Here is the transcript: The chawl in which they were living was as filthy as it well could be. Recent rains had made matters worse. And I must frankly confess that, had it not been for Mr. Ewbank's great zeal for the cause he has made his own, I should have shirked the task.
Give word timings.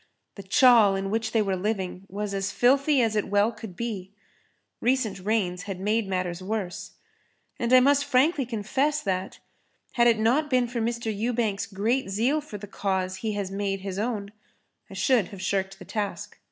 The 0.33 0.41
chawl 0.41 0.95
in 0.95 1.11
which 1.11 1.31
they 1.31 1.43
were 1.43 1.55
living 1.55 2.07
was 2.09 2.33
as 2.33 2.51
filthy 2.51 3.03
as 3.03 3.15
it 3.15 3.27
well 3.27 3.51
could 3.51 3.75
be. 3.75 4.11
Recent 4.79 5.19
rains 5.19 5.63
had 5.69 5.79
made 5.79 6.07
matters 6.07 6.41
worse. 6.41 6.93
And 7.59 7.71
I 7.71 7.81
must 7.81 8.03
frankly 8.03 8.43
confess 8.47 8.99
that, 9.03 9.37
had 9.91 10.07
it 10.07 10.17
not 10.17 10.49
been 10.49 10.67
for 10.67 10.81
Mr. 10.81 11.15
Ewbank's 11.15 11.67
great 11.67 12.09
zeal 12.09 12.41
for 12.41 12.57
the 12.57 12.65
cause 12.65 13.17
he 13.17 13.33
has 13.33 13.51
made 13.51 13.81
his 13.81 13.99
own, 13.99 14.31
I 14.89 14.95
should 14.95 15.27
have 15.27 15.39
shirked 15.39 15.77
the 15.77 15.85
task. 15.85 16.39